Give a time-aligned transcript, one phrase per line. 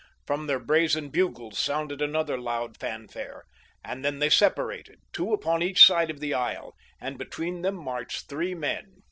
[0.25, 3.45] From their brazen bugles sounded another loud fanfare,
[3.85, 8.27] and then they separated, two upon each side of the aisle, and between them marched
[8.27, 8.95] three men.